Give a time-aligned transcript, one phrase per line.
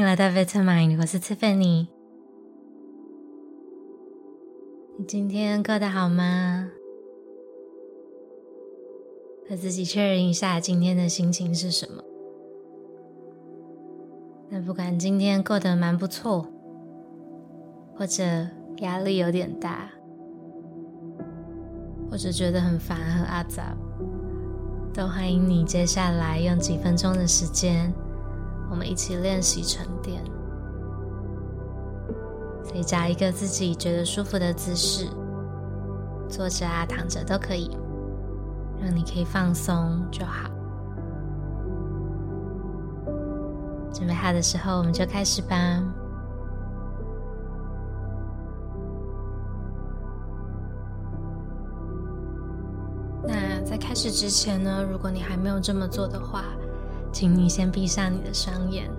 [0.00, 1.86] 迎来到 Vitamin，我是 Tiffany。
[4.96, 6.70] 你今天过得好吗？
[9.46, 12.02] 和自己确认一下今天的心情是什么。
[14.48, 16.46] 那不管今天过得蛮不错，
[17.94, 18.22] 或者
[18.78, 19.90] 压力有点大，
[22.10, 23.76] 或者觉得很烦很阿杂，
[24.94, 27.92] 都欢迎你接下来用几分钟的时间。
[28.70, 30.22] 我们一起练习沉淀，
[32.64, 35.08] 所以找一个自己觉得舒服的姿势，
[36.28, 37.76] 坐着啊、躺着都可以，
[38.80, 40.48] 让你可以放松就好。
[43.92, 45.56] 准备好的时候，我们就开始吧。
[53.26, 56.44] 那在开始之前呢，如果你还没有这么做的话，
[57.12, 58.90] 请你先闭上你的双眼，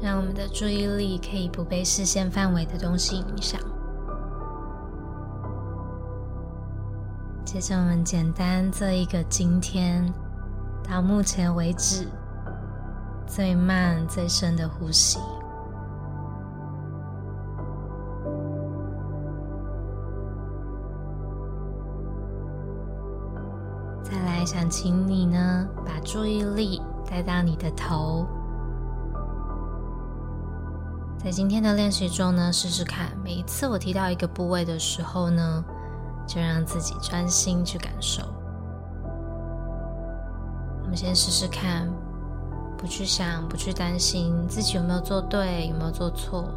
[0.00, 3.60] 让我们的注意力可以不被视线范围的东西影响。
[7.44, 10.12] 接着，我们简单做一个今天
[10.86, 12.06] 到目前为止
[13.26, 15.18] 最慢、最深的呼吸。
[24.48, 28.26] 想请你呢，把注意力带到你的头。
[31.22, 35.62] 在今天的练习中呢，试试看，每一次我提到一个部位的时候呢，
[36.26, 38.22] 就让自己专心去感受。
[40.82, 41.86] 我们先试试看，
[42.78, 46.48] 不去想，不去担心自己有没有做对，有没有做错，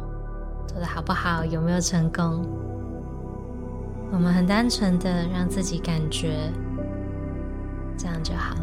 [0.66, 2.42] 做得好不好，有没有成功。
[4.10, 6.50] 我们很单纯的让自己感觉。
[7.96, 8.54] 这样就好。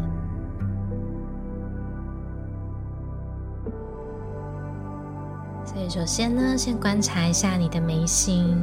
[5.64, 8.56] 所以，首先呢，先观察一下你的眉心，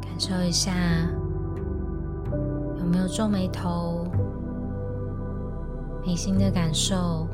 [0.00, 0.72] 感受一下
[2.78, 4.06] 有没有皱眉头，
[6.04, 7.28] 眉心的感受。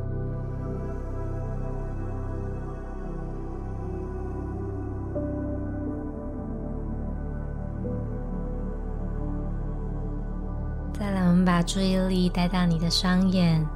[11.66, 13.66] 注意力带到你的双眼，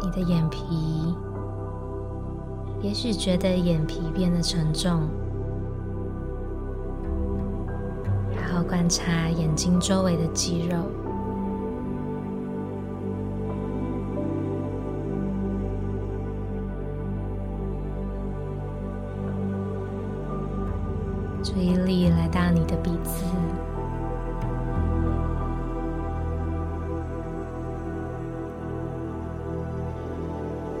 [0.00, 1.14] 你的眼皮，
[2.80, 5.02] 也许觉得眼皮变得沉重，
[8.34, 10.76] 然后观察眼睛周围的肌肉，
[21.42, 23.24] 注意力来到你的鼻子。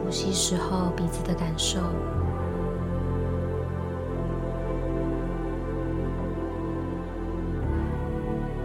[0.04, 1.80] 呼吸时候鼻子的感受，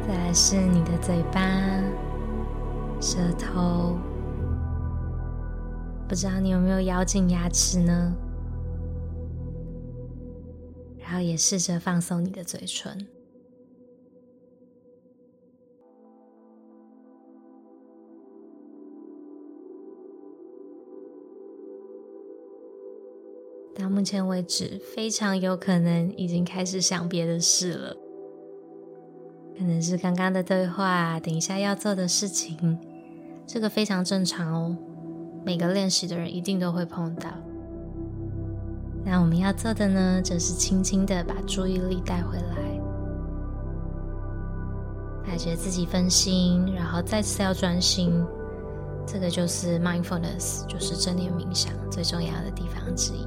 [0.06, 1.40] 再来是你的嘴巴、
[3.00, 3.98] 舌头，
[6.08, 8.14] 不知道你有没有咬紧牙齿呢？
[11.00, 13.08] 然后也试着放松你的嘴唇。
[23.78, 27.96] 到目前为止，非常有可能已经开始想别的事了，
[29.56, 32.80] 可能是刚刚的对话，等一下要做的事情，
[33.46, 34.76] 这个非常正常哦。
[35.46, 37.30] 每个练习的人一定都会碰到。
[39.06, 42.82] 那我们要做的呢，就是轻轻的把注意力带回来，
[45.24, 48.26] 感觉自己分心，然后再次要专心，
[49.06, 53.26] 这个就是 mindfulness，就是正念冥想最重要的地方之一。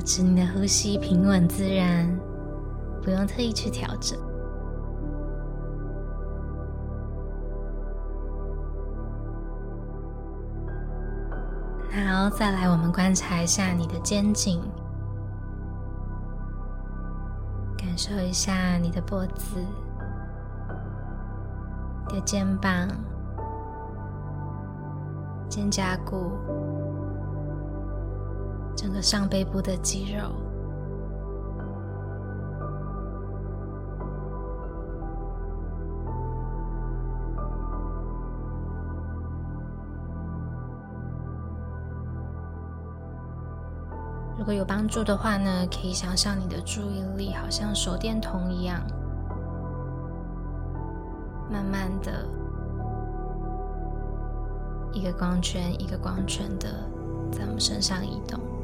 [0.00, 2.08] 保持你的呼吸平稳自然，
[3.02, 4.18] 不用特意去调整。
[11.90, 14.62] 好，再来，我们观察一下你的肩颈，
[17.76, 19.60] 感受一下你的脖子、
[22.08, 22.88] 你的肩膀、
[25.46, 26.89] 肩胛骨。
[28.76, 30.50] 整个上背部的肌肉。
[44.40, 48.80] 如果有帮助的话呢可以想象你的注意力好像手电筒一样
[51.52, 52.26] 慢慢的
[54.94, 56.68] 一个光圈一个光圈的
[57.30, 58.59] 在我们身上移动。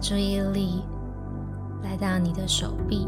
[0.00, 0.84] 注意力
[1.82, 3.06] 来到你的手臂，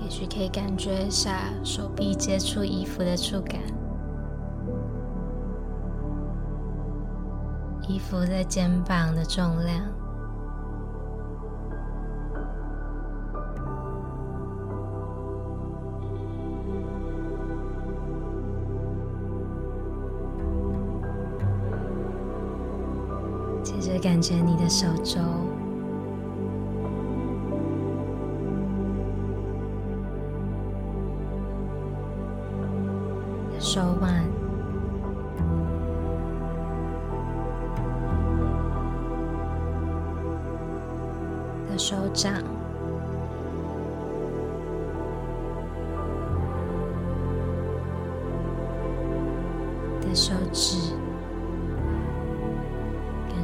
[0.00, 3.60] 也许可以感觉一下手臂接触衣服的触感，
[7.88, 9.82] 衣服在肩膀的重量。
[23.98, 25.20] 感觉你的手肘、
[33.58, 34.24] 手腕、
[41.70, 42.34] 的手掌、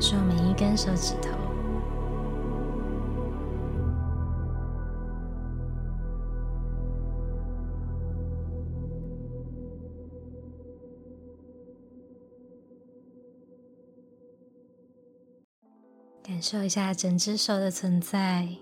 [0.03, 1.31] 受每一根手指头，
[16.21, 18.62] 感受一下整只手的存在。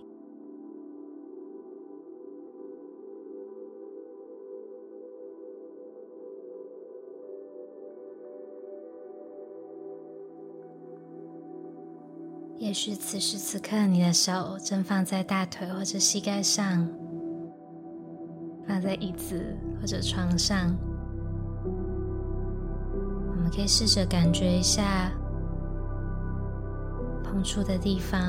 [12.60, 16.86] 也许此时此刻，你的手正放在大腿或者膝盖上，
[18.68, 20.76] 放在椅子或者床上。
[21.64, 25.10] 我们可以试着感觉一下
[27.24, 28.20] 碰触的地方，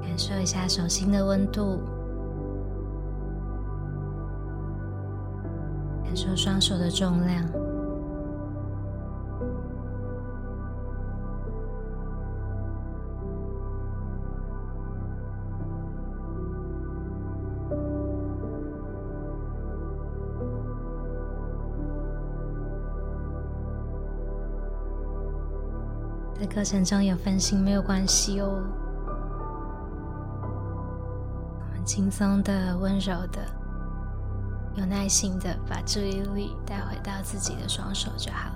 [0.00, 1.80] 感受一下手心的温度，
[6.04, 7.71] 感受双手的重量。
[26.42, 28.64] 在课程中有分心没有关系哦，
[31.60, 33.46] 我们轻松的、温柔的、
[34.74, 38.50] 有耐心的把注意力带回到自己的双手就好。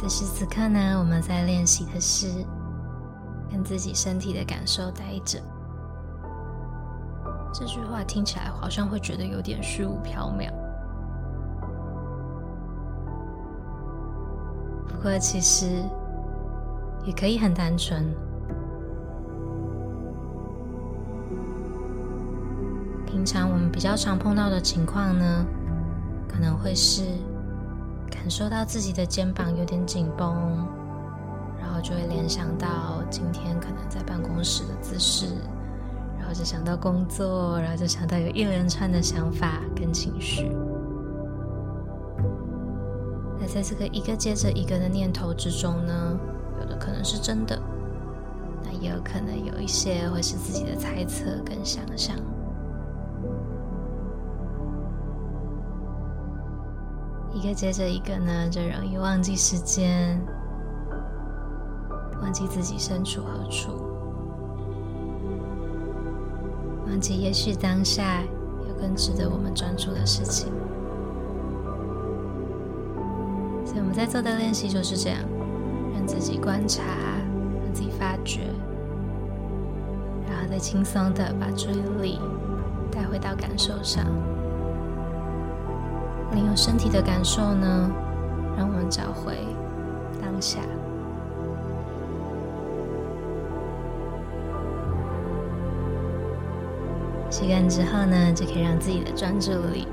[0.00, 2.28] 此时此刻呢，我们在练习的是
[3.50, 5.40] 跟自己身体的感受待着。
[7.52, 10.52] 这句话听起来好像会觉得有点虚无缥缈，
[14.86, 15.66] 不过其实
[17.04, 18.14] 也可以很单纯。
[23.04, 25.44] 平常我们比较常碰到的情况呢，
[26.28, 27.02] 可能会是。
[28.28, 30.36] 感受到自己的肩膀有点紧绷，
[31.58, 35.28] 然后就会联想到今天可能在办公室的姿势，
[36.18, 40.54] 然后就想到工作，然后就想到有一连串的想法跟情绪。
[43.40, 46.14] 那在这个一个接着一个的念头之中呢，
[46.60, 47.58] 有的可能是真的，
[48.62, 52.14] 那也有可能有一些会是自己的猜测跟想象。
[57.38, 60.20] 一个接着一个呢，就容易忘记时间，
[62.20, 63.70] 忘记自己身处何处，
[66.88, 68.22] 忘记也许当下
[68.68, 70.52] 有更值得我们专注的事情。
[73.64, 75.20] 所以我们在做的练习就是这样，
[75.94, 76.82] 让自己观察，
[77.62, 78.40] 让自己发觉，
[80.28, 82.18] 然后再轻松的把注意力
[82.90, 84.04] 带回到感受上。
[86.34, 87.90] 利用身体的感受呢，
[88.56, 89.38] 让我们找回
[90.20, 90.60] 当下。
[97.30, 99.86] 吸干之后呢，就可以让自己的专注力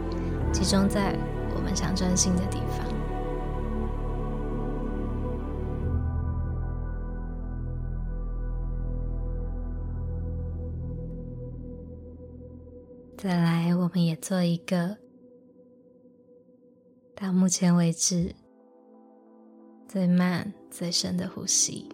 [0.52, 1.16] 集中在
[1.56, 2.86] 我们想专心的地方。
[13.18, 14.98] 再来，我们也做一个
[17.16, 18.36] 到目前为止
[19.88, 21.88] 最慢、最深的呼吸。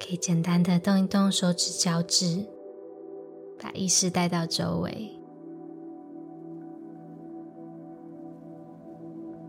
[0.00, 2.46] 可以简单的动一动手指、脚趾，
[3.60, 5.14] 把意识带到周围。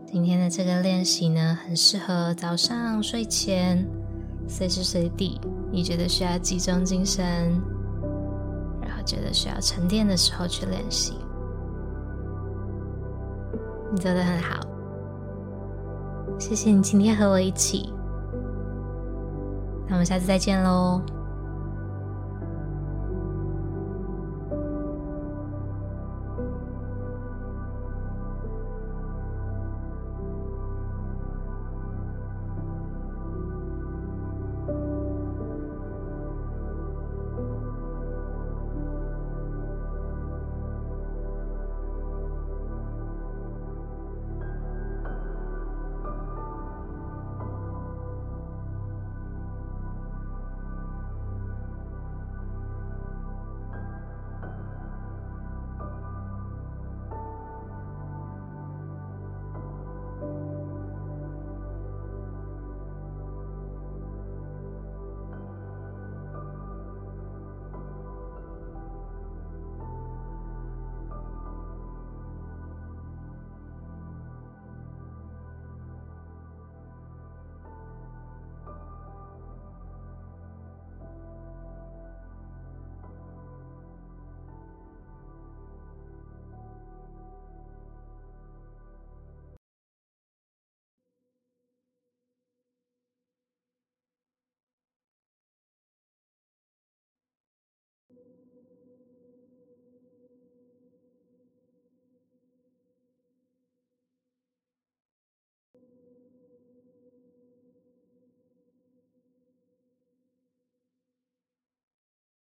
[0.06, 3.88] 今天的这个练习呢，很适合早上睡前，
[4.46, 5.40] 随时随地。
[5.72, 7.58] 你觉得需要集中精神，
[9.02, 11.16] 觉得需要沉淀的时候去练习，
[13.92, 14.60] 你做的很好，
[16.38, 17.92] 谢谢你今天和我一起，
[19.86, 21.00] 那我们下次再见喽。